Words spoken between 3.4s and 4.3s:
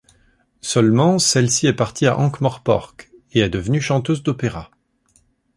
est devenue chanteuse